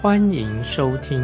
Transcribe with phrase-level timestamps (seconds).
[0.00, 1.18] 欢迎收听。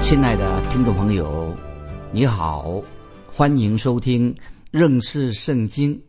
[0.00, 1.54] 亲爱的听众朋友，
[2.12, 2.82] 你好，
[3.30, 4.34] 欢迎收听
[4.70, 6.00] 认识圣经。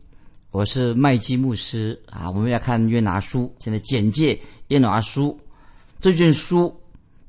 [0.52, 5.38] 我是麦基牧师啊，我们要看约拿书，现在简介约拿书
[6.00, 6.74] 这卷书。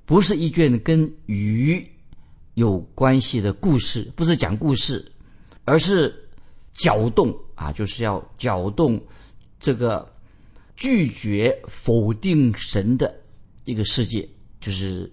[0.05, 1.86] 不是一卷跟鱼
[2.53, 5.05] 有关系的故事，不是讲故事，
[5.66, 6.16] 而是
[6.73, 9.02] 搅动啊，就是要搅动
[9.59, 10.08] 这个
[10.75, 13.14] 拒绝否定神的
[13.64, 14.28] 一个世界，
[14.59, 15.12] 就是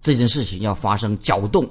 [0.00, 1.68] 这件事情要发生搅动，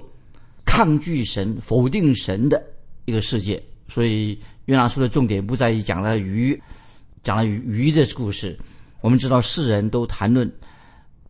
[0.66, 2.64] 抗拒神、否定神的
[3.06, 3.62] 一个世界。
[3.88, 6.62] 所以约拿书的重点不在于讲了鱼，
[7.24, 8.58] 讲了鱼鱼的故事。
[9.02, 10.52] 我们知道世人都谈论。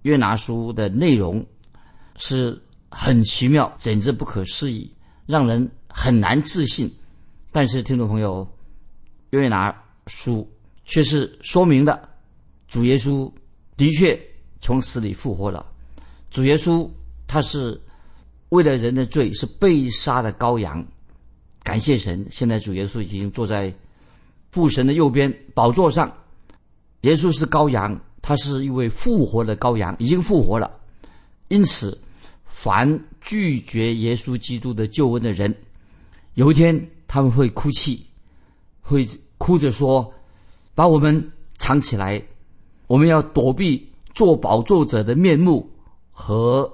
[0.01, 1.45] 约拿书的内容
[2.17, 2.59] 是
[2.89, 4.89] 很奇妙，简直不可思议，
[5.25, 6.89] 让人很难置信。
[7.51, 8.47] 但是，听众朋友，
[9.31, 9.75] 约拿
[10.07, 10.49] 书
[10.85, 12.09] 却是说明的，
[12.67, 13.31] 主耶稣
[13.77, 14.19] 的确
[14.61, 15.65] 从死里复活了。
[16.31, 16.89] 主耶稣
[17.27, 17.79] 他是
[18.49, 20.85] 为了人的罪是被杀的羔羊，
[21.63, 22.25] 感谢神！
[22.31, 23.73] 现在主耶稣已经坐在
[24.51, 26.11] 父神的右边宝座上，
[27.01, 27.99] 耶稣是羔羊。
[28.21, 30.69] 他是一位复活的羔羊，已经复活了。
[31.47, 31.97] 因此，
[32.45, 35.55] 凡拒绝耶稣基督的救恩的人，
[36.33, 38.05] 有一天他们会哭泣，
[38.89, 40.11] 会哭着说
[40.73, 42.19] ：“把我们藏起来，
[42.87, 45.69] 我们要躲避做宝座者的面目
[46.09, 46.67] 和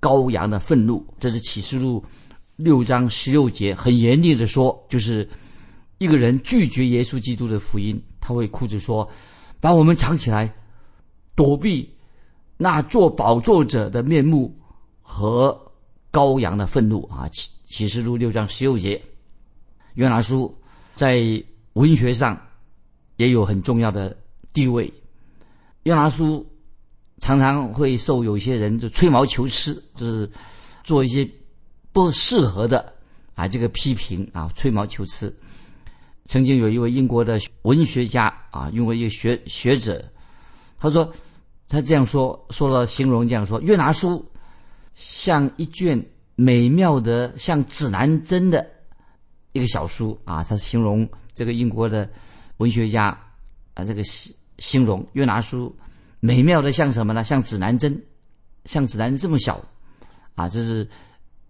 [0.00, 2.02] 羔羊的愤怒。”这是启示录
[2.56, 5.28] 六章十六节很严厉的说，就是
[5.98, 9.06] 一个人拒绝耶稣基督的福音，他会哭着说
[9.60, 10.54] ：“把我们藏起来。”
[11.34, 11.90] 躲避
[12.56, 14.54] 那做宝座者的面目
[15.00, 15.72] 和
[16.12, 17.26] 羔羊的愤怒啊！
[17.28, 19.02] 启启示录六章十六节，
[19.94, 20.54] 约拿书
[20.94, 21.42] 在
[21.74, 22.40] 文学上
[23.16, 24.16] 也有很重要的
[24.52, 24.92] 地位。
[25.84, 26.46] 约拿书
[27.18, 30.30] 常常会受有些人就吹毛求疵，就是
[30.84, 31.28] 做一些
[31.92, 32.92] 不适合的
[33.34, 35.34] 啊这个批评啊吹毛求疵。
[36.26, 40.02] 曾经有一位英国的文学家啊，用过一个学学者。
[40.78, 41.12] 他说
[41.68, 44.24] ：“他这样说，说了形容这样说，约拿书
[44.94, 46.00] 像一卷
[46.36, 48.64] 美妙的像指南针的
[49.52, 50.44] 一个小书啊。
[50.44, 52.08] 他形容这个英国的
[52.58, 53.06] 文学家
[53.74, 55.74] 啊，这个形形容约拿书
[56.20, 57.24] 美妙的像什么呢？
[57.24, 58.00] 像指南针，
[58.64, 59.60] 像指南针这么小
[60.34, 60.88] 啊，这是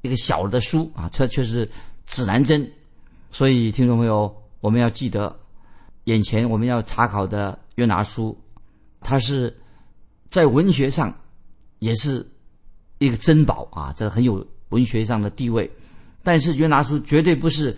[0.00, 1.68] 一个小的书啊，它却是
[2.06, 2.70] 指南针。
[3.30, 5.34] 所以，听众朋友，我们要记得，
[6.04, 8.38] 眼前我们要查考的约拿书。”
[9.04, 9.52] 它是
[10.28, 11.12] 在文学上
[11.80, 12.24] 也是
[12.98, 15.68] 一个珍宝啊，这很有文学上的地位。
[16.22, 17.76] 但是约拿书绝对不是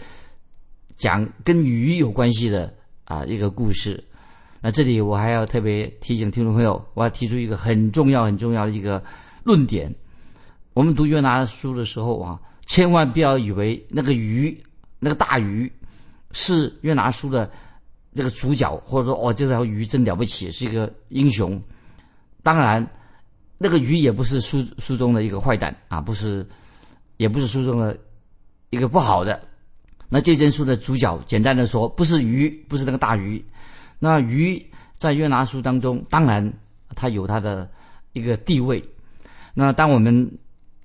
[0.96, 2.72] 讲跟鱼有关系的
[3.04, 4.02] 啊一个故事。
[4.60, 9.02] 那这里我还要特别提醒听众朋友，我要提出一个很重要很重要的一个
[9.42, 9.94] 论点：
[10.72, 14.56] 我们读约拿书的时候啊，千万不要以为那个鱼，
[14.98, 15.70] 那个大鱼
[16.32, 17.50] 是约拿书的。
[18.16, 21.60] 这个主角，或者说哦，这条鱼真了不起，是一个英雄。
[22.44, 22.88] 当然，
[23.58, 26.46] 那个鱼也不是书书中的一个坏蛋啊，不是，
[27.16, 27.98] 也不是书中的
[28.70, 29.42] 一个不好的。
[30.14, 33.44] 那这件书的主角，简单的说，不是鱼，不是那个大鱼。
[33.98, 34.64] 那鱼
[34.96, 36.52] 在约拿书当中，当然
[36.94, 37.68] 它有它的
[38.12, 38.80] 一个地位。
[39.54, 40.30] 那当我们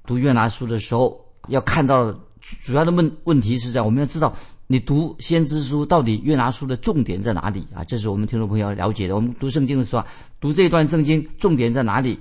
[0.03, 4.35] 读约拿书的时候，要看到主要的问问题是在我们要知道。
[4.65, 7.83] 你读先知书到底约拿书的重点在哪里啊？
[7.83, 9.15] 这是我们听众朋友要了解的。
[9.15, 10.03] 我们读圣经的时候，
[10.39, 12.17] 读这一段圣经重点在哪里？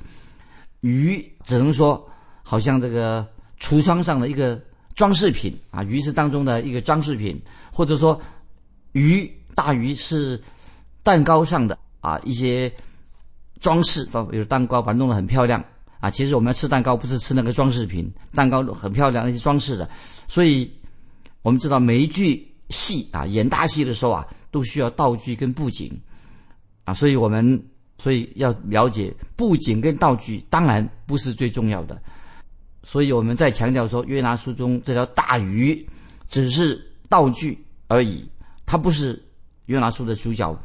[0.83, 2.07] 鱼只能说
[2.43, 3.27] 好像这个
[3.59, 4.61] 橱窗上的一个
[4.99, 7.41] 装饰品啊，鱼是当中的一个装饰品，
[7.73, 8.21] 或者说
[8.93, 10.39] 鱼大鱼是
[11.03, 12.71] 蛋糕上的啊一些
[13.61, 15.65] 装饰，比如蛋糕把它弄得很漂亮
[16.01, 16.11] 啊。
[16.11, 19.89] 其实我们要吃蛋糕不是吃那个装饰品，蛋糕很漂亮那些装饰的，
[20.27, 20.71] 所以。
[21.43, 25.99] 我们知道每一句戏啊，演大戏的时候啊，都需要道具跟布景
[26.85, 27.63] 啊，所以我们
[27.97, 32.03] 所以要了解布景跟道具，当然不是最重要的。
[32.91, 35.87] 所以我们在强调说，约拿书中这条大鱼
[36.27, 38.27] 只是道具而已，
[38.65, 39.23] 它不是
[39.67, 40.59] 约拿书的主角。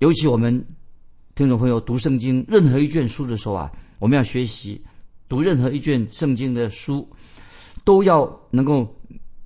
[0.00, 0.52] 尤其我们
[1.36, 3.70] 听众朋友读圣经任何一卷书的时候啊，
[4.00, 4.84] 我们要学习
[5.28, 7.08] 读任何一卷圣经的书，
[7.84, 8.92] 都要能够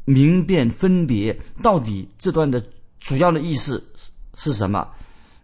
[0.07, 2.65] 明辨分别到底这段的
[2.99, 3.87] 主要的意思
[4.37, 4.89] 是什么。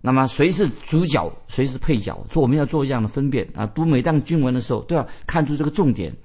[0.00, 2.18] 那么谁是主角，谁是配角？
[2.32, 3.66] 说我们要做这样的分辨啊！
[3.66, 6.16] 读每段经文的时候，都要看出这个重点，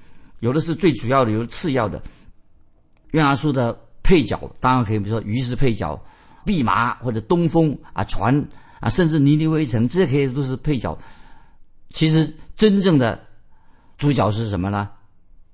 [0.41, 1.99] 有的是最主要的，有的次要的。
[3.11, 5.97] 约拿书的配角当然可以，比如说鱼是配角，
[6.45, 8.45] 弼马或者东风啊船
[8.81, 10.95] 啊，甚至尼尼微城，这些可以都是配角。
[11.91, 13.17] 其实真正的
[13.97, 14.89] 主角是什么呢？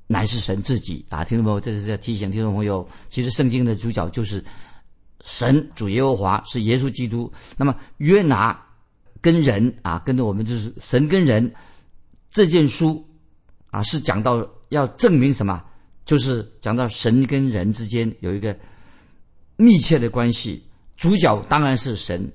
[0.07, 1.23] 乃是神自己啊！
[1.23, 4.43] 听众朋友，这是在提醒听众朋友，其实圣经的主角就是。
[5.23, 7.29] 神主耶和华是耶稣基督。
[7.57, 8.57] 那么约拿
[9.19, 11.51] 跟人啊，跟着我们就是神跟人
[12.29, 13.05] 这件书
[13.71, 15.63] 啊，是讲到要证明什么？
[16.05, 18.57] 就是讲到神跟人之间有一个
[19.55, 20.63] 密切的关系。
[20.95, 22.31] 主角当然是神，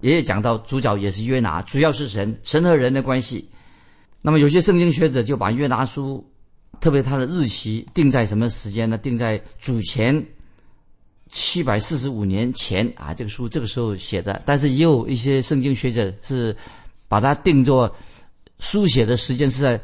[0.00, 3.48] 也讲到主角也是约拿，主要是神，神和人的关系。
[4.20, 6.24] 那么有些圣经学者就把约拿书，
[6.80, 8.98] 特别他的日期定在什么时间呢？
[8.98, 10.24] 定在主前。
[11.30, 16.56] 七百四十五年前啊，这个书这个时候写的，但是也有一些圣经学者是
[17.06, 17.94] 把它定作
[18.60, 19.78] 书写的时间是在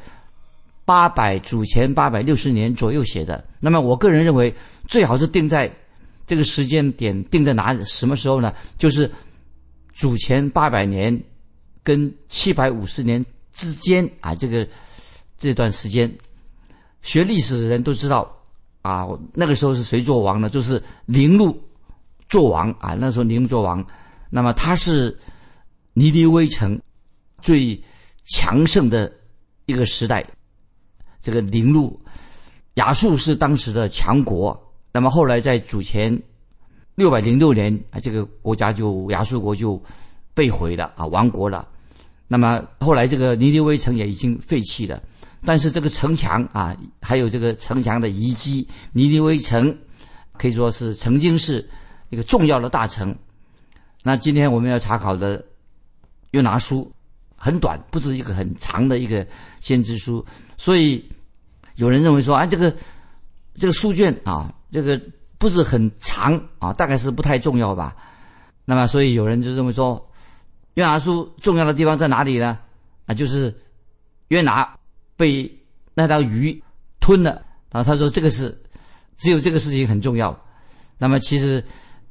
[0.84, 3.44] 八百主前八百六十年左右写的。
[3.60, 4.54] 那么我个人认为，
[4.86, 5.72] 最好是定在
[6.26, 8.52] 这个时间点定在哪里什么时候呢？
[8.76, 9.10] 就是
[9.92, 11.18] 主前八百年
[11.82, 14.68] 跟七百五十年之间啊，这个
[15.38, 16.12] 这段时间，
[17.02, 18.30] 学历史的人都知道。
[18.82, 20.50] 啊，那个时候是谁做王呢？
[20.50, 21.58] 就是宁禄
[22.28, 22.92] 做王啊。
[22.92, 23.82] 那时候宁禄做王，
[24.28, 25.18] 那么他是
[25.94, 26.78] 尼尼微城
[27.40, 27.82] 最
[28.24, 29.10] 强盛的
[29.64, 30.22] 一个时代。
[31.24, 31.98] 这个宁禄
[32.74, 34.54] 亚述是当时的强国。
[34.92, 36.22] 那么后来在主前
[36.96, 39.82] 六百零六年啊，这个国家就亚述国就
[40.34, 41.66] 被毁了啊，亡国了。
[42.28, 45.02] 那么后来这个尼尼微城也已经废弃了。
[45.46, 49.74] 但是这个城墙啊，还有这个城墙的遗迹，尼尼微城
[50.36, 51.66] 可以说是曾经是
[52.10, 53.16] 一个重要的大城。
[54.02, 55.42] 那今天我们要查考的
[56.32, 56.92] 约拿书
[57.44, 59.26] 很短，不是一个很长的一个
[59.60, 60.24] 先知书，
[60.56, 61.04] 所以
[61.76, 62.74] 有人认为说，啊，这个
[63.56, 64.98] 这个书卷啊，这个
[65.36, 67.94] 不是很长啊，大概是不太重要吧。
[68.64, 70.10] 那么，所以有人就认为说，
[70.74, 72.58] 约拿书重要的地方在哪里呢？
[73.04, 73.54] 啊，就是
[74.28, 74.74] 约拿。
[75.16, 75.48] 被
[75.94, 76.60] 那条鱼
[76.98, 78.52] 吞了，然后他说：“这个是
[79.16, 80.36] 只有这个事情很重要。”
[80.98, 81.64] 那么其实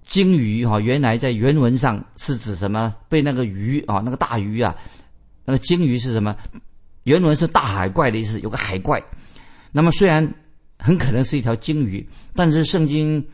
[0.03, 2.95] 鲸鱼哈，原来在原文上是指什么？
[3.09, 4.73] 被那个鱼啊，那个大鱼啊，
[5.45, 6.35] 那个鲸鱼是什么？
[7.03, 9.03] 原文是大海怪的意思，有个海怪。
[9.71, 10.33] 那么虽然
[10.79, 13.25] 很可能是一条鲸鱼，但是圣经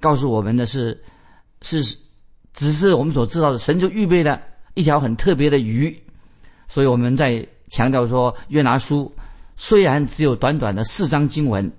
[0.00, 1.02] 告诉我们的是，
[1.62, 1.82] 是
[2.52, 4.40] 只是我们所知道的，神就预备了
[4.74, 5.96] 一条很特别的鱼，
[6.66, 7.46] 所以我们在。
[7.70, 9.14] 强调说，约拿书
[9.54, 11.70] 虽然只有短短的四章经文，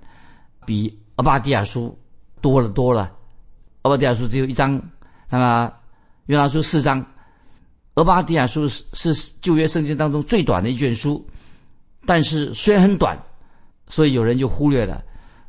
[0.64, 1.98] 比阿巴迪亚书
[2.42, 3.12] 多了多了。
[3.82, 4.80] 阿巴迪亚书只有一章，
[5.32, 5.74] 那么
[6.28, 7.04] 约拿书四章。
[7.96, 11.26] 阿巴迪亚书是是旧约圣经当中最短的一卷书，
[12.06, 13.18] 但是虽然很短，
[13.88, 15.04] 所以有人就忽略了。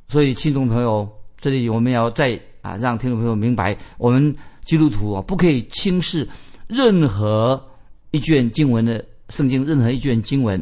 [0.08, 1.08] 所以听众朋友，
[1.38, 6.28] 这里我们要再啊让听众朋友明白，我们基督徒啊不可以轻视
[6.66, 7.62] 任何
[8.10, 9.04] 一卷经文的。
[9.30, 10.60] 圣经任何一卷经文，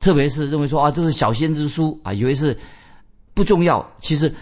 [0.00, 2.58] 特别是认为说啊，这是小先知书啊，以为是
[3.34, 3.86] 不重要。
[4.00, 4.34] 其实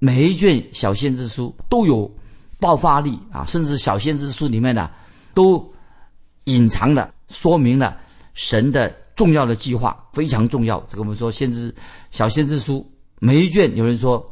[0.00, 2.12] 每一卷小先知书都有
[2.58, 4.90] 爆发力啊，甚至小先知书里面呢，
[5.32, 5.64] 都
[6.48, 7.96] 隐藏了说明了
[8.34, 10.80] 神的重要的计划，非常重要。
[10.88, 11.74] 这个我们说先知
[12.10, 12.84] 小先知书
[13.20, 14.24] 每一卷，有人说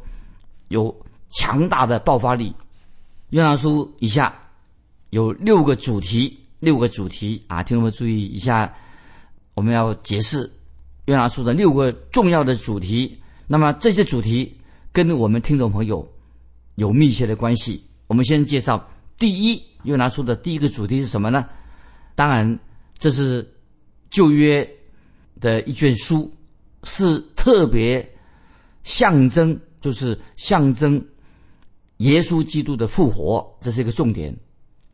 [0.67, 0.93] 有
[1.29, 2.53] 强大的爆发力。
[3.29, 4.33] 约拿书以下
[5.11, 6.37] 有六个主题。
[6.59, 8.73] 六个主题啊，听众们注意一下，
[9.53, 10.51] 我们要解释
[11.05, 13.15] 约拿书的六个重要的主题。
[13.45, 14.57] 那么这些主题
[14.91, 16.11] 跟我们听众朋友
[16.73, 17.79] 有密切的关系。
[18.07, 18.83] 我们先介绍
[19.19, 21.45] 第一，约拿书的第一个主题是什么呢？
[22.17, 22.59] 当然，
[22.97, 23.47] 这是
[24.09, 24.67] 旧约
[25.39, 26.33] 的一卷书，
[26.83, 28.03] 是特别
[28.81, 30.99] 象征，就是象征
[31.97, 34.35] 耶稣基督的复活，这是一个重点。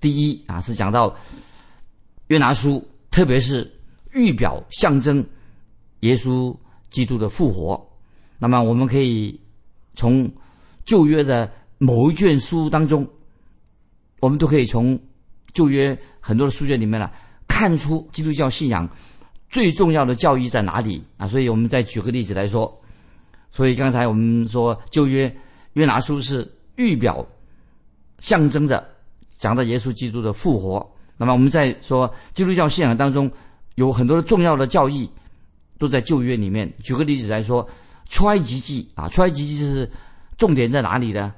[0.01, 1.15] 第一啊，是讲到。
[2.27, 3.71] 约拿书，特别是
[4.11, 5.25] 预表象征
[6.01, 6.53] 耶稣
[6.89, 7.81] 基督的复活。
[8.37, 9.39] 那么，我们可以
[9.95, 10.29] 从
[10.83, 13.07] 旧约的某一卷书当中，
[14.19, 14.99] 我们都可以从
[15.53, 17.09] 旧约很多的书卷里面呢，
[17.47, 18.89] 看出基督教信仰
[19.49, 21.27] 最重要的教义在哪里啊？
[21.27, 22.81] 所以，我们再举个例子来说。
[23.51, 25.31] 所以，刚才我们说旧约
[25.73, 27.23] 约拿书是预表
[28.17, 28.83] 象征着
[29.37, 30.91] 讲到耶稣基督的复活。
[31.17, 33.31] 那么我们在说基督教信仰当中
[33.75, 35.07] 有很多的重要的教义
[35.77, 36.71] 都在旧约里面。
[36.81, 37.67] 举个例子来说，
[38.09, 39.87] 出埃及记啊，出埃及记是
[40.35, 41.31] 重点在哪里呢？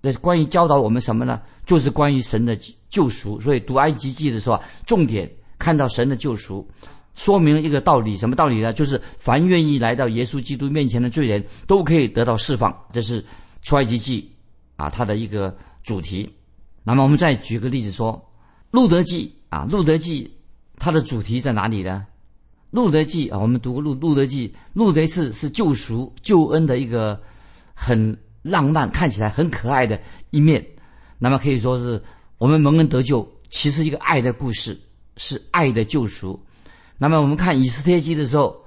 [0.00, 1.42] 那关于教导我们什么呢？
[1.66, 2.58] 就是关于神的
[2.88, 3.40] 救赎。
[3.40, 6.68] 所以读埃及记的时候啊，重点看到神的救赎，
[7.14, 8.72] 说明一个道理，什么道理呢？
[8.72, 12.76] 就是凡愿意来到耶稣基督面前的罪人都可以得到释放。
[12.92, 13.24] 这是
[13.62, 14.30] 出埃及记
[14.76, 16.28] 啊，它的一个主题。
[16.82, 18.20] 那么我们再举个例子说，
[18.70, 20.32] 路德记啊，路德记
[20.76, 22.06] 它的主题在哪里呢？
[22.70, 27.20] 路德记啊，我们读过路路德记，路德是是救赎救恩的一个
[27.74, 28.16] 很。
[28.40, 30.64] 浪漫看起来很可爱的一面，
[31.18, 32.00] 那么可以说是
[32.38, 34.78] 我们蒙恩得救，其实一个爱的故事，
[35.16, 36.40] 是爱的救赎。
[36.96, 38.64] 那么我们看以斯帖记的时候，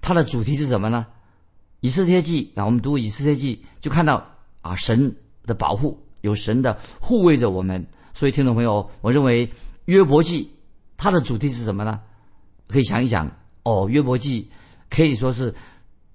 [0.00, 1.04] 它的主题是什么呢？
[1.80, 4.24] 以斯帖记啊，我们读以斯帖记就看到
[4.60, 5.12] 啊神
[5.44, 7.84] 的保护，有神的护卫着我们。
[8.12, 9.50] 所以听众朋友，我认为
[9.86, 10.48] 约伯记
[10.96, 12.00] 它的主题是什么呢？
[12.68, 13.28] 可以想一想
[13.64, 14.48] 哦，约伯记
[14.88, 15.52] 可以说是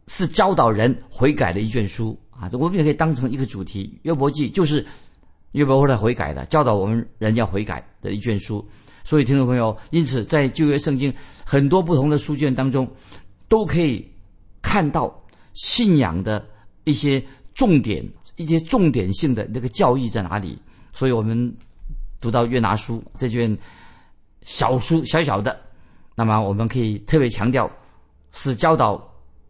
[0.07, 2.17] 是教导人悔改的一卷书。
[2.29, 4.85] 啊，我们也可以当成一个主题，《约伯记》就是
[5.55, 8.63] 约伯后来悔改的，教导我们人要悔改的一卷书。
[9.05, 11.13] 所以，听众朋友，因此在旧约圣经
[11.45, 12.85] 很多不同的书卷当中，
[13.47, 14.05] 都可以
[14.61, 15.09] 看到
[15.53, 16.45] 信仰的
[16.83, 20.59] 一些重点、一些重点性的那个教义在哪里。
[20.91, 21.55] 所以我们
[22.19, 23.57] 读到约拿书这卷
[24.41, 25.57] 小书，小小的，
[26.15, 27.71] 那么我们可以特别强调
[28.33, 29.01] 是教导。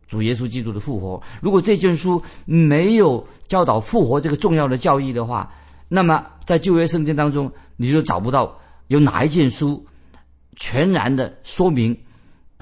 [0.08, 5.52] 主耶稣基督的复活，如果这卷书没有教导复活这个重要的教义的话，
[5.88, 9.86] 那么在旧约圣经当中，你就找不到有哪一件书
[10.56, 11.98] 全然的说明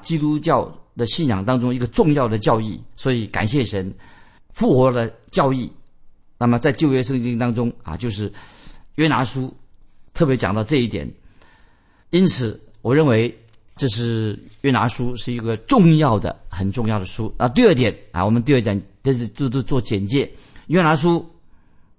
[0.02, 2.82] 基督教的信仰当中一个重要的教义。
[2.96, 3.94] 所以感谢神，
[4.54, 5.72] 复活的教义。
[6.38, 8.32] 那么在旧约圣经当中啊，就是
[8.96, 9.54] 约拿书
[10.14, 11.10] 特别讲到这一点。
[12.10, 13.36] 因此，我认为。
[13.76, 17.50] 这是约拿书是一个重要的、很重要的书啊。
[17.50, 20.32] 第二点啊，我们第二点这是都都做简介。
[20.68, 21.28] 约拿书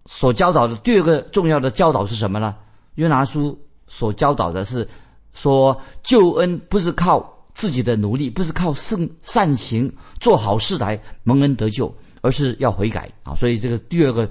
[0.07, 2.55] 所教导的第二个重要的教导是什么呢？
[2.97, 4.87] 约拿书所教导的是
[5.33, 13.35] 说，救恩不是靠自己的努力，不是靠圣善行做好事来蒙恩得救，而是要悔改啊。
[13.35, 14.29] 所以这个第二个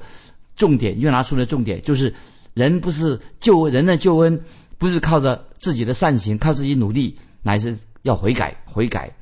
[0.56, 2.14] 重点，约拿书的重点就是
[2.54, 4.40] 人不是救人的救恩，
[4.78, 7.18] 不是靠着自己的善行，靠自己努力。
[7.46, 9.14] 乃是要悔改，悔改。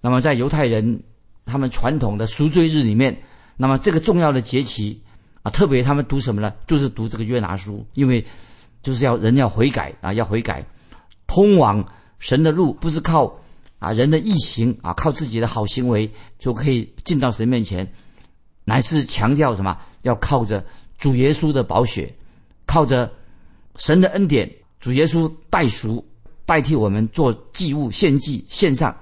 [0.00, 1.02] 那么在犹太人
[1.44, 3.20] 他们传统的赎罪日里面，
[3.56, 5.02] 那么这个重要的节期
[5.42, 6.52] 啊，特别他们读什么呢？
[6.66, 8.24] 就是读这个约拿书，因为
[8.82, 10.64] 就是要人要悔改啊，要悔改，
[11.26, 11.84] 通往
[12.18, 13.34] 神的路不是靠
[13.78, 17.90] 啊人的义行啊，靠自己的好行为就可以进到神面前，
[18.64, 19.78] 乃是强调什么？
[20.02, 20.64] 要靠着
[20.96, 22.14] 主耶稣的宝血，
[22.66, 23.10] 靠着
[23.76, 26.04] 神的恩典，主耶稣代赎。
[26.48, 28.96] 代替我们做祭物献祭献上，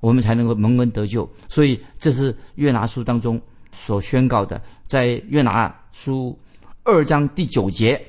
[0.00, 1.30] 我们才能够蒙恩得救。
[1.46, 3.38] 所以这是约拿书当中
[3.70, 4.58] 所宣告的，
[4.90, 6.36] 在约拿书
[6.82, 8.04] 二章第九节，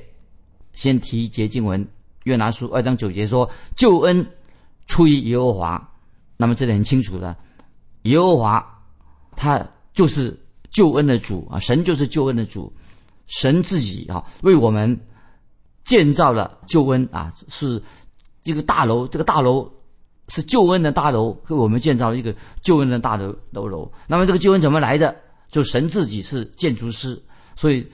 [0.73, 1.87] 先提一节经文。
[2.23, 3.47] 约拿书二章九节说
[3.77, 4.25] ：“救恩
[4.87, 5.91] 出于耶和华。”
[6.37, 7.37] 那么这里很清楚的，
[8.01, 8.83] 耶和华
[9.35, 10.35] 他就是
[10.71, 12.73] 救恩的主啊，神就是救恩的主，
[13.27, 14.99] 神自己啊为我们
[15.83, 17.79] 建造了救恩啊是。
[18.43, 19.71] 一个大楼，这个大楼
[20.29, 23.91] 是救恩的大楼，给我们建造了一个救恩的大楼楼楼。
[24.07, 25.15] 那么这个救恩怎么来的？
[25.51, 27.21] 就神自己是建筑师，
[27.55, 27.85] 所以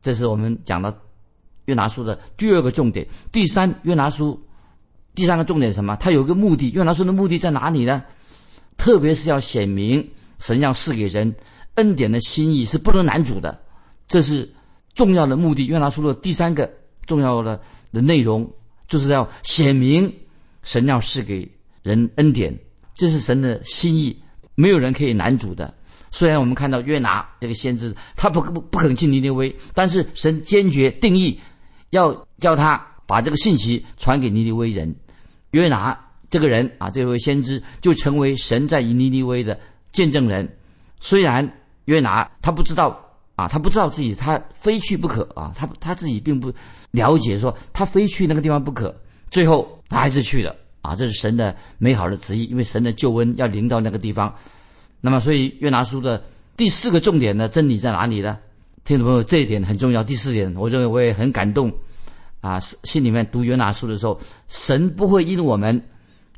[0.00, 0.96] 这是我们讲的
[1.64, 3.04] 约拿书的第二个重点。
[3.32, 4.40] 第三，约拿书
[5.14, 5.96] 第三个重点什么？
[5.96, 6.70] 它有一个目的。
[6.70, 8.04] 约拿书的目的在哪里呢？
[8.76, 11.34] 特别是要显明神要赐给人
[11.74, 13.60] 恩典的心意是不能难主的，
[14.06, 14.48] 这是
[14.94, 15.66] 重要的目的。
[15.66, 16.70] 约拿书的第三个
[17.06, 17.60] 重要的
[17.92, 18.48] 的内容。
[18.88, 20.12] 就是要显明
[20.64, 21.48] 神要赐给
[21.84, 22.52] 人恩典，
[22.92, 24.20] 这是神的心意，
[24.56, 25.72] 没有人可以难主的。
[26.10, 31.38] 虽然我们看到约拿这个先知，他不不不肯进尼尼微，但是神坚决定义
[31.90, 34.94] 要叫他把这个信息传给尼尼微人。
[35.50, 35.98] 约拿
[36.28, 39.58] 这个人啊，这位先知就成为神在尼尼微的
[39.92, 40.48] 见证人。
[40.98, 41.50] 虽然
[41.84, 43.06] 约拿他不知道。
[43.36, 46.52] 啊，他不知道自己他非去不可啊，他他自己并不
[46.90, 48.94] 了解说他非去那个地方不可，
[49.30, 54.30] 最后他还是去了啊，这是神的美好的旨意，因为神的救恩要临到那个地方。
[55.00, 56.22] 那么，所以约拿书的
[56.56, 58.38] 第四个重点的真理在哪里呢？
[58.84, 60.02] 听众朋友，这一点很重要。
[60.02, 61.72] 第四点，我认为我也很感动
[62.40, 65.80] 啊，心里面读约拿书的时候，神不会因我们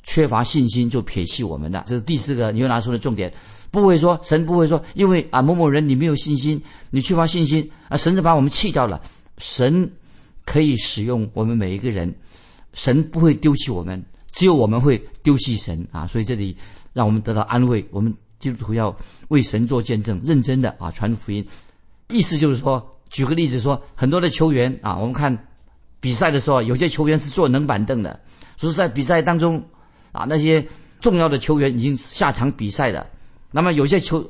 [0.02, 3.33] 缺乏信心就撇弃我们的，这是第四个约拿书的重点。
[3.71, 9.00] 不会说神不会说，因为啊某某人你没有信心，你缺乏信心啊，神就把我们弃掉了。
[9.38, 9.90] 神
[10.45, 12.12] 可以使用我们每一个人，
[12.75, 16.07] 神不会丢弃我们，只有我们会丢弃神啊！
[16.07, 16.57] 所以这里
[16.92, 17.85] 让我们得到安慰。
[17.90, 18.94] 我们基督徒要
[19.28, 21.46] 为神做见证，认真的啊传福音。
[22.08, 25.46] 意思就是说，举个例子说，很多的球员啊，我们看
[26.00, 28.20] 比赛的时候，有些球员是坐冷板凳的，
[28.56, 29.62] 所以在比赛当中
[30.11, 30.66] 啊，那些
[31.00, 33.06] 重要的球员已经下场比赛了。
[33.52, 34.28] 那么有些球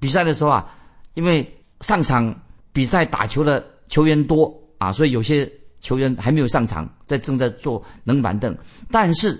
[0.00, 0.74] 比赛的时候啊，
[1.14, 1.48] 因为
[1.82, 2.34] 上场
[2.72, 5.48] 比赛打球的球员多啊，所以有些。
[5.82, 8.56] 球员还没有上场，在正在坐冷板凳。
[8.88, 9.36] 但是，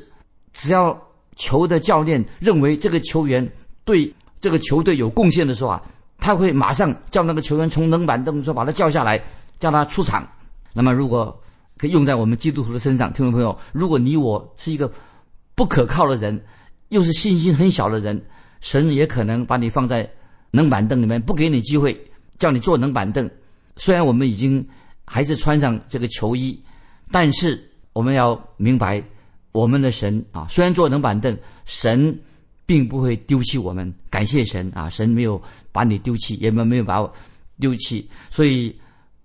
[0.53, 1.01] 只要
[1.37, 3.49] 球的教练认为这个球员
[3.85, 5.83] 对这个球队有贡献的时候啊，
[6.19, 9.23] 他会马上叫那个球员从冷板凳说把他叫下来，
[9.59, 10.27] 叫他出场。
[10.73, 11.39] 那么，如果
[11.77, 14.91] 可以用在我们基督徒的身上，听众朋友，如果你我是一个
[15.55, 16.43] 不可靠的人，
[16.89, 18.21] 又是信心很小的人，
[18.61, 20.09] 神也可能把你放在
[20.51, 21.99] 冷板凳里面，不给你机会，
[22.39, 23.29] 叫你坐冷板凳。
[23.77, 24.67] 虽然我们已经。
[25.05, 26.59] 还是穿上这个球衣，
[27.11, 27.61] 但是
[27.93, 29.03] 我们要明白，
[29.51, 31.37] 我们的神啊，虽然坐冷板凳，
[31.67, 32.17] 神
[32.67, 33.93] 并不会丢弃我们。
[34.11, 35.41] 感谢神啊，神没有
[35.73, 37.13] 把你丢弃，也没没有把我
[37.59, 38.09] 丢弃。
[38.31, 38.75] 所以，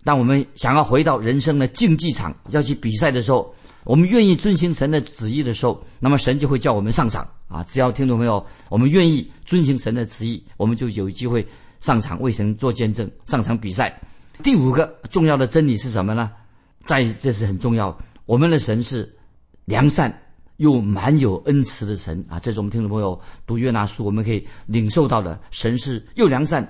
[0.03, 3.53] 当我们想要回到人生的竞技场，要去比赛的时候，
[3.84, 7.63] 我们愿意遵行神的旨意的时候，那么神就会叫我们上场啊。
[7.63, 8.46] 只要听懂没有？
[8.70, 11.46] 我们愿意遵行神的旨意，我们就有机会
[11.79, 14.00] 上场为神做见证，上场比赛。
[14.44, 16.32] 第五个重要的真理是什么呢？
[16.86, 17.98] 在这是很重要。
[18.25, 19.13] 我们的神是
[19.65, 20.15] 良善
[20.58, 22.40] 又满有恩慈的神啊！
[22.40, 25.40] 这是我们听众朋友读约拿书，我们可以领受到的。
[25.52, 26.68] 神是又良善、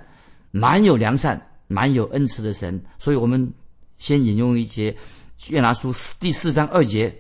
[0.51, 2.79] 满有良善、满有恩慈的神。
[2.97, 3.51] 所以我们
[3.97, 4.95] 先引用一节
[5.49, 7.13] 约拿书第四章二节，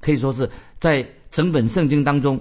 [0.00, 0.48] 可以说是
[0.78, 2.38] 在整本圣经当中，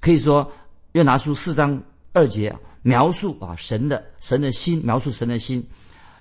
[0.00, 0.50] 可以说
[0.92, 1.80] 约拿书四章
[2.12, 5.64] 二节描述啊神的神的心，描述神的心。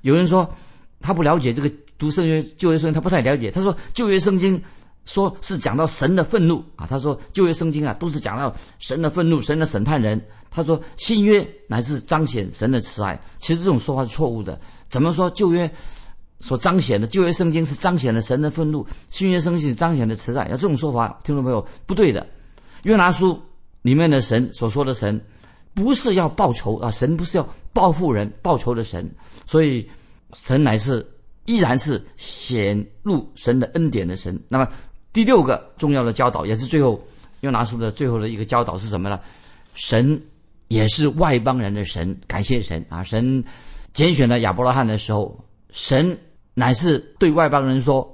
[0.02, 0.48] 有人说
[1.00, 3.50] 他不了解这个读圣约旧约圣经，他不太了解。
[3.50, 4.62] 他说旧约圣经
[5.08, 6.86] 说是讲到神的愤怒啊。
[6.86, 10.24] 他说旧约圣经啊都是讲到神的愤怒、神的审判人。
[10.52, 13.20] 他说新约乃是彰显神的慈爱。
[13.40, 14.62] 其实这种说法是错误的。
[14.88, 15.68] 怎么说旧约
[16.40, 20.48] 所彰显的旧约圣经是彰显了神的愤怒，新约圣经是彰显的慈爱？
[20.50, 22.24] 要这种说法，听众朋友不对的。
[22.84, 23.42] 约拿书
[23.82, 25.20] 里面的神所说的神。
[25.74, 26.90] 不是要报仇啊！
[26.90, 29.08] 神不是要报复人、报仇的神，
[29.46, 29.88] 所以
[30.34, 31.08] 神乃是
[31.46, 34.42] 依然是显露神的恩典的神。
[34.50, 34.68] 那么
[35.18, 37.04] 第六个重要的教导，也是最后
[37.40, 39.20] 又拿出的最后的一个教导是什么呢？
[39.74, 40.22] 神
[40.68, 43.02] 也是外邦人的神，感谢神啊！
[43.02, 43.44] 神
[43.94, 45.36] 拣选了亚伯拉罕的时候，
[45.72, 46.16] 神
[46.54, 48.08] 乃是对外邦人说：“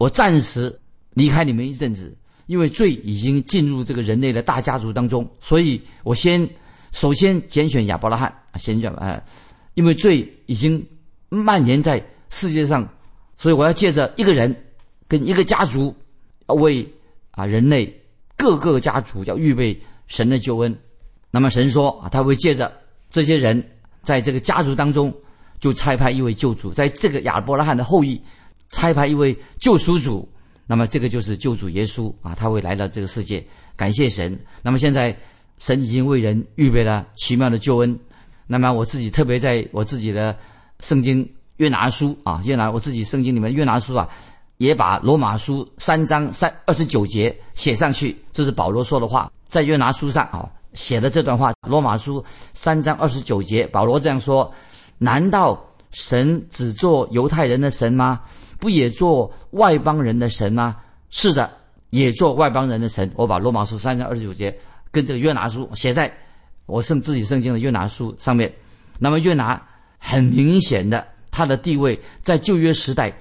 [0.00, 0.74] 我暂时
[1.10, 2.16] 离开你们一阵子，
[2.46, 6.48] 因为罪已经进入这个人类的大家族当中，所以我先。”
[6.90, 9.22] 首先拣选亚伯拉罕，先选啊，
[9.74, 10.82] 因为罪已经
[11.28, 12.88] 蔓延在世界上，
[13.36, 14.56] 所以我要借着一个人
[15.06, 15.94] 跟一个家族，
[16.54, 16.86] 为
[17.30, 17.92] 啊人类
[18.36, 20.76] 各个家族要预备神的救恩。
[21.30, 22.72] 那么神说啊，他会借着
[23.10, 23.62] 这些人
[24.02, 25.14] 在这个家族当中，
[25.58, 28.20] 就差派一位救主，在这个亚伯拉罕的后裔
[28.70, 30.28] 差派一位救赎主。
[30.66, 33.44] 那么这个就是救主耶稣啊，他会来到这个世界。
[33.76, 34.38] 感谢神。
[34.62, 35.16] 那么现在。
[35.58, 37.98] 神已经为人预备了奇妙的救恩。
[38.46, 40.36] 那么我自己特别在我自己的
[40.80, 44.06] 圣经约拿书啊，约拿我自己圣经里面约拿书啊，
[44.58, 48.16] 也把罗马书三章三二十九节写上去。
[48.32, 51.52] 这是保罗说的话，在约拿书上啊写的这段话。
[51.66, 54.52] 罗马书三章二十九节，保罗这样说：
[54.98, 58.20] 难道神只做犹太人的神吗？
[58.58, 60.76] 不也做外邦人的神吗？
[61.10, 61.50] 是的，
[61.90, 63.10] 也做外邦人的神。
[63.16, 64.56] 我把罗马书三章二十九节。
[64.92, 66.10] 跟这个约拿书写在
[66.64, 68.50] 我圣自己圣经的约拿书上面，
[68.98, 69.60] 那么约拿
[69.98, 73.14] 很明显的他的地位在旧约时代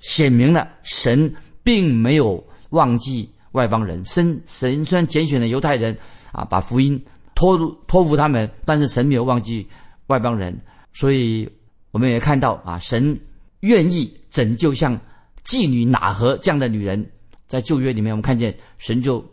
[0.00, 1.32] 显明了神
[1.62, 5.96] 并没有忘记外邦人，神神虽然拣选了犹太人
[6.32, 7.02] 啊，把福音
[7.34, 9.66] 托托付他们，但是神没有忘记
[10.06, 10.58] 外邦人，
[10.92, 11.48] 所以
[11.90, 13.18] 我们也看到啊，神
[13.60, 14.98] 愿意拯救像
[15.44, 17.10] 妓女哪何这样的女人，
[17.46, 19.24] 在旧约里面我们看见神就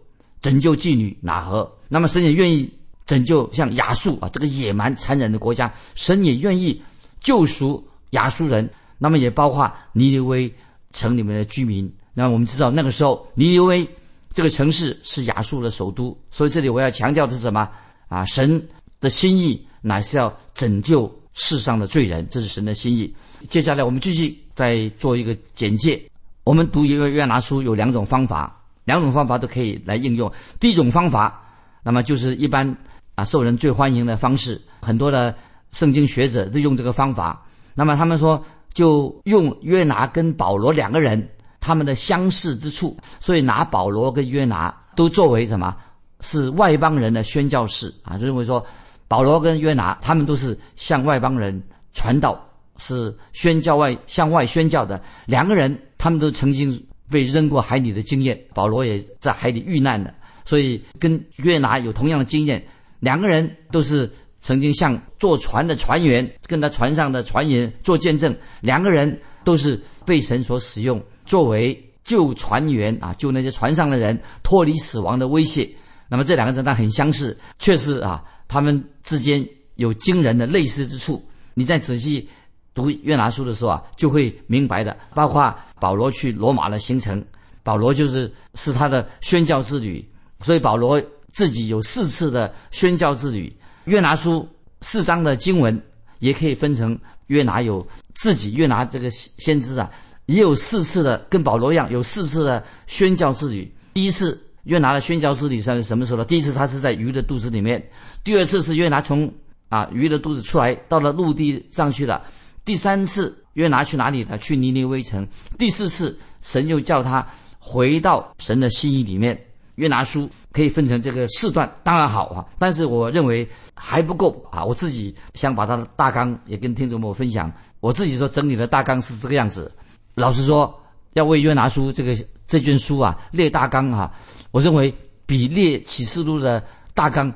[0.42, 1.72] 拯救妓女哪何。
[1.88, 2.70] 那么神也愿意
[3.06, 6.82] 拯救像亚述啊这个野蛮残忍的国家，神也愿意
[7.22, 8.70] 救赎亚述人。
[8.98, 10.54] 那么也包括尼尼微
[10.92, 11.92] 城里面的居民。
[12.14, 13.88] 那我们知道那个时候尼尼微
[14.32, 17.70] 这个城市是亚述的首都，所以这里我要强调的是什么
[18.08, 18.26] 啊？
[18.26, 18.68] 神
[19.00, 23.14] 的心意乃是要拯救世上的罪人，这是神的心意。
[23.48, 26.02] 接下来我们继续再做一个简介。
[26.44, 30.32] 我们读一个约拿书有两种方法，两种方法都可以来应用。
[30.60, 31.44] 第一种方法。
[31.84, 32.76] 那么就是一般
[33.16, 35.34] 啊，受人最欢迎的方式，很多的
[35.72, 37.46] 圣经学者都用这个方法。
[37.76, 38.44] 那么他们说，
[38.78, 41.28] 就用约拿跟保罗两个人，
[41.60, 41.74] 他。
[41.74, 45.76] 们的相似之处，所以拿保罗跟约拿都作为什么？
[46.22, 48.64] 是外邦人的宣教士啊，就认为说
[49.08, 51.60] 保罗跟约拿他们都是向外邦人
[51.92, 52.40] 传道，
[52.78, 56.72] 是宣教外向外宣教的两个人，他们都曾经
[57.10, 60.14] 被扔过海里的经验，保罗也在海里遇难的，
[60.46, 62.64] 所以跟约拿有同样的经验，
[63.00, 64.12] 两个人都是
[64.48, 71.04] 曾经向坐船的船员跟他船上的船员做见证，两个人都是被神所使用。
[71.26, 75.68] 作为救船员啊，救那些船上的人脱离死亡的威胁。
[76.08, 81.22] 那么这两个人他很相似，确实啊，他们之间有惊人的类似之处。
[81.54, 82.26] 你再仔细
[82.74, 84.96] 读约拿书的时候啊，就会明白的。
[85.14, 87.22] 包括保罗去罗马的行程，
[87.64, 91.02] 保罗就是是他的宣教之旅，所以保罗
[91.34, 93.54] 自己有四次的宣教之旅。
[93.88, 94.48] 约拿书
[94.82, 95.82] 四章的经文
[96.20, 96.98] 也可以分成
[97.28, 99.90] 约拿有自己约拿这个先知啊。
[100.26, 103.74] 也有四次的，跟保罗一样，有四次的宣教之旅。
[103.94, 106.26] 第一次约拿的宣教之旅是什么时候呢？
[106.26, 107.82] 第一次他是在鱼的肚子里面，
[108.26, 109.34] 第二次是约拿从
[109.70, 112.22] 啊鱼的肚子出来，到了陆地上去了。
[112.66, 114.38] 第三次约拿去哪里呢？
[114.38, 115.26] 去尼尼微城。
[115.58, 117.26] 第四次神又叫他
[117.58, 119.42] 回到神的心意里面。
[119.78, 124.64] 约拿书可以分成这个四段，当然好啊，但是我认为还不够啊。
[124.64, 127.52] 我自己想把他的大纲也跟听众朋友分享。
[127.80, 129.72] 我自己说整理的大纲是这个样子。
[130.16, 130.74] 老实说，
[131.14, 132.16] 要为约拿书这个
[132.48, 134.12] 这卷书啊列大纲啊，
[134.50, 134.94] 我认为
[135.28, 136.64] 比列启示录的
[136.96, 137.32] 大纲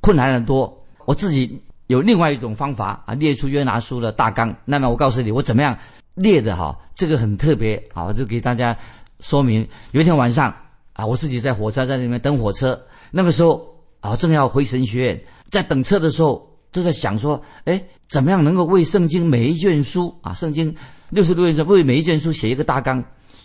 [0.00, 0.76] 困难很多。
[1.04, 4.52] 我自己有另外一种方法啊，列出约拿书的大纲。
[4.64, 5.78] 那么我告诉你，我怎么样
[6.14, 6.76] 列的哈？
[6.96, 8.76] 这个很特别啊，我就给大家
[9.20, 9.68] 说明。
[9.92, 10.52] 有一天晚上
[10.94, 12.80] 啊，我自己在火车站里面等火车，
[13.10, 13.64] 那个时候
[14.00, 20.74] 啊，正要回神学院，在等车的时候，就在想说，哎，怎么样能够为圣经每一卷书啊，圣经。
[21.10, 23.04] 六十六页书为每一卷书写一个大纲，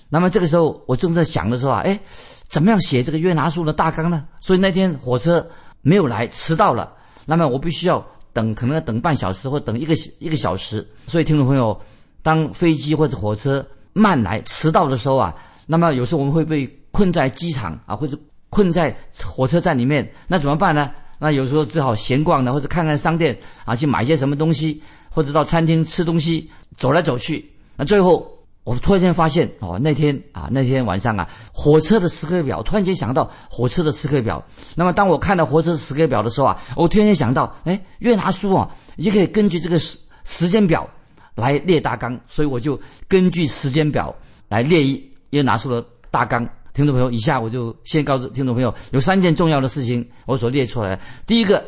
[0.09, 1.99] 那么这个时候我正在想的时候啊，哎，
[2.47, 4.25] 怎么样写这个约拿书的大纲呢？
[4.39, 5.47] 所以那天火车
[5.81, 6.91] 没有来，迟到了。
[7.27, 10.87] 那么我必须要等，可能要等半小时或等一个一个小时。
[11.05, 11.79] 所以听众朋友，
[12.23, 15.35] 当飞机或者火车慢来、迟到的时候啊，
[15.67, 16.67] 那么有时候我们会被
[16.99, 18.93] 困在机场啊，或者困在
[19.25, 20.91] 火车站里面，那怎么办呢？
[21.17, 27.53] 那有时候只好闲逛呢，或者看看商店啊，去买些什么东西，或者到餐厅吃东西，走来走去。
[27.77, 28.29] 那最后，
[28.65, 34.43] 我突然间发现哦，那天啊，那天晚上啊，火车的时刻表，突然间想到火车的时刻表。
[34.75, 40.89] 那么，当我看到火车时刻表的时候啊，我突然间想到，哎，约拿书啊，也可以根据这个时时间表
[41.35, 42.19] 来列大纲。
[42.27, 44.13] 所以，我就根据时间表
[44.49, 46.45] 来列一约拿书的大纲。
[46.79, 50.97] 听众朋友，以下我就先告诉听众朋友，有三件重要的事情我所列出来。
[51.27, 51.61] 第一个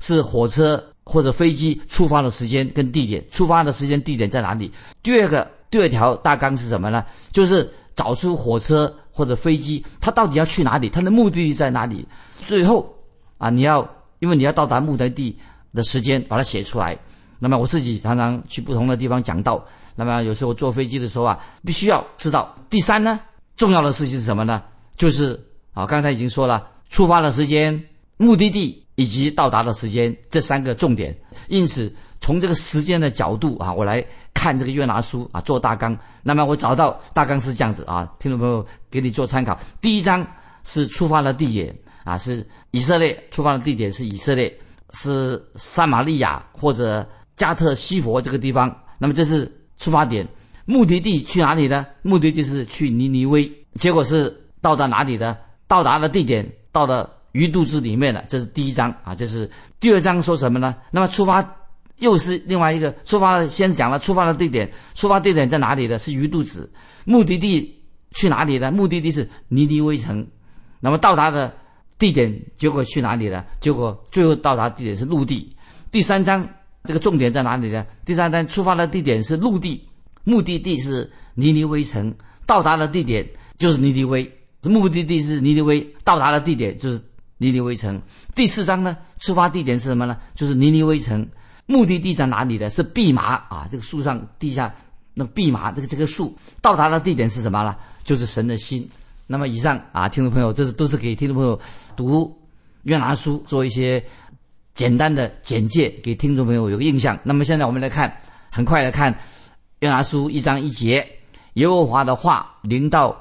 [0.00, 4.72] 是火车或者飞机出发的时间跟地点，出发的时间地点在哪里？
[5.04, 5.48] 第二个。
[5.68, 7.04] 第二条大纲是什么呢？
[7.32, 12.06] 就是找出火车或者飞机，它到底要去哪里，它的目的地在哪里。
[12.44, 12.92] 最后
[13.36, 13.88] 啊，你要
[14.20, 15.36] 因为你要到达目的地
[15.74, 16.96] 的时间，把它写出来。
[17.38, 19.62] 那么我自己常常去不同的地方讲道，
[19.96, 22.54] 那么有时候坐飞机的时候啊，必须要知道。
[22.70, 23.20] 第三呢，
[23.56, 24.62] 重要的事情是什么呢？
[24.96, 25.38] 就是
[25.72, 27.82] 啊，刚才已经说了，出发的时间、
[28.16, 31.16] 目的地以及到达的时间这三个重点。
[31.48, 34.04] 因此，从这个时间的角度啊，我来。
[34.38, 35.98] 看这个约拿书啊，做大纲。
[36.22, 39.58] 那么我找到大纲是这样子啊，听众朋友给你做参考。
[39.80, 40.24] 第一章
[40.62, 44.54] 是出发的地点啊，是以色列出发的地点是以色列，
[44.92, 48.72] 是撒玛利亚或者加特西佛这个地方。
[48.98, 50.24] 那么这是出发点，
[50.66, 51.86] 目的地去哪里呢？
[52.02, 53.50] 目的地是去尼尼微。
[53.74, 55.38] 结果是到达哪里的？
[55.66, 58.22] 到达的地点到了鱼肚子里面了。
[58.28, 59.50] 这是第一章啊，这是
[59.80, 60.76] 第二章说什么呢？
[60.90, 61.56] 那么出发。
[61.98, 65.98] 又是另外一个出发，先讲了出发的地点，出发地点在哪里的？
[65.98, 66.70] 是鱼肚子。
[67.06, 67.74] 目的地
[68.10, 68.70] 去哪里呢？
[68.70, 70.26] 目的地是尼尼微城。
[70.78, 71.54] 那么到达的
[71.98, 73.46] 地点，结果去哪里了？
[73.60, 75.56] 结果最后到达地点是陆地。
[75.90, 76.46] 第三章
[76.84, 77.86] 这个重点在哪里呢？
[78.04, 79.82] 第三章出发的地点是陆地，
[80.26, 82.12] 目的地是尼尼微城，
[82.46, 83.24] 到达的地点
[83.58, 84.28] 就是尼尼微。
[84.64, 87.00] 目的地是尼尼微，到达的地点就是
[87.38, 88.02] 尼尼微城。
[88.34, 90.18] 第四章呢，出发地点是什么呢？
[90.34, 91.24] 就是尼尼微城。
[91.66, 92.68] 目的地在哪里呢？
[92.68, 94.74] 是蓖麻啊，这个树上地下
[95.14, 97.76] 那蓖麻，这个这个树到达的地点是什么呢？
[98.02, 98.88] 就是神的心。
[99.28, 101.60] 那么以上啊，听众朋友，这是都是给听众朋友
[101.94, 102.36] 读
[102.82, 104.04] 约拿书做一些
[104.74, 107.16] 简单的简介，给听众朋友有个印象。
[107.22, 108.12] 那么现在我们来看，
[108.50, 109.16] 很快的看
[109.80, 111.06] 约拿书一章一节，
[111.54, 113.14] 耶和华的话临到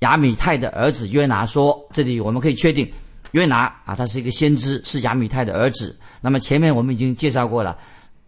[0.00, 2.88] 亚米泰的儿子约拿说，这里我们可以确定。
[3.32, 5.98] 约拿啊，他是一个先知，是亚米泰的儿子。
[6.20, 7.76] 那么前面我们已经介绍过了，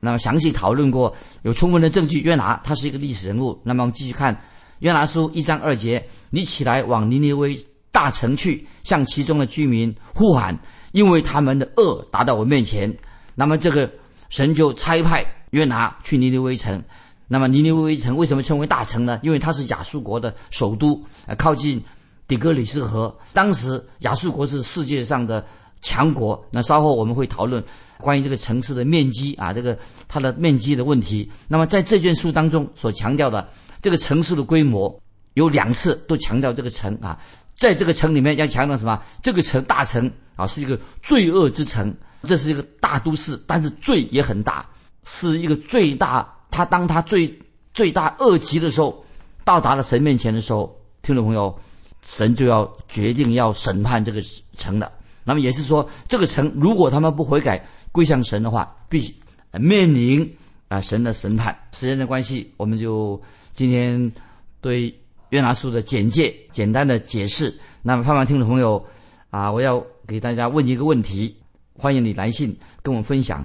[0.01, 2.21] 那么详细讨论过，有充分的证据。
[2.21, 3.57] 约拿他是一个历史人物。
[3.62, 4.37] 那么我们继续看
[4.81, 7.57] 约拿书一章二节，你起来往尼尼微
[7.93, 10.59] 大城去，向其中的居民呼喊，
[10.91, 12.93] 因为他们的恶达到我面前。
[13.37, 13.88] 那么这个
[14.31, 16.83] 神就差派约拿去尼尼微城。
[17.31, 19.21] 那么尼尼微城为什么称为大城呢？
[19.23, 21.85] 因为它是亚述国的首都，呃，靠近
[22.27, 23.14] 底格里斯河。
[23.35, 25.45] 当时亚述国是世界上的
[25.83, 26.43] 强国。
[26.51, 27.62] 那稍后我们会讨论
[27.99, 31.31] 关于这个城市的面积啊，这个它的面积的问题。
[31.49, 33.47] 那么在这卷书当中所强调的
[33.83, 34.99] 这个城市的规模，
[35.35, 37.21] 有两次都强调这个城啊。
[37.55, 39.03] 在这个城里面要强调什么？
[39.23, 44.67] 这个城大城啊，是一个罪恶之城，这是一个大都市，但是罪也很大，
[45.05, 46.27] 是一个最大。
[46.51, 47.39] 他当他最
[47.73, 49.05] 最大恶极的时候，
[49.45, 51.59] 到达了神面前的时候，听众朋友，
[52.03, 54.23] 神就要决定要审判这个
[54.57, 54.91] 城的。
[55.25, 59.15] 那么也是说，这个城如果他们不悔改归向神的话，必
[59.53, 60.37] 面临
[60.69, 61.57] 啊神的审判。
[61.73, 63.21] 时间的关系，我们就
[63.53, 64.13] 今天
[64.61, 64.95] 对。
[65.31, 67.55] 约拿书的简介，简单的解释。
[67.83, 68.83] 那么，盼望听众朋友
[69.29, 71.37] 啊，我要给大家问一个问题，
[71.75, 73.45] 欢迎你来信跟我分享。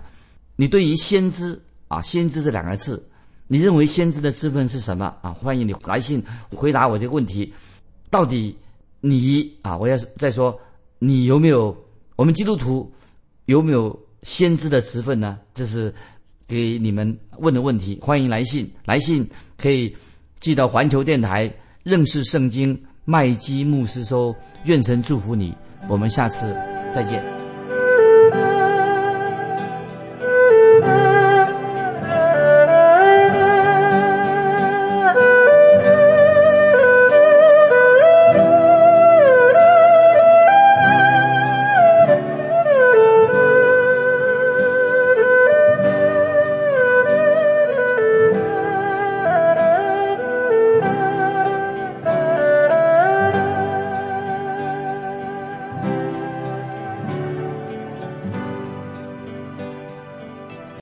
[0.56, 1.62] 你对于先知
[1.94, 3.08] 啊，先知这两个字，
[3.48, 5.32] 你认为先知的身份是什么啊？
[5.32, 7.54] 欢迎你来信回答我这个问题。
[8.10, 8.58] 到底
[9.00, 10.60] 你啊，我要再说，
[10.98, 11.76] 你有没有
[12.16, 12.92] 我们基督徒
[13.46, 15.38] 有没有先知的职分呢？
[15.54, 15.94] 这是
[16.48, 18.00] 给你们问的问题。
[18.02, 19.96] 欢迎来信，来信可以
[20.40, 21.54] 寄到环球电台。
[21.84, 25.54] 认识圣经，麦基牧师说：“愿神祝福你，
[25.90, 26.54] 我们下次
[26.92, 27.22] 再见。”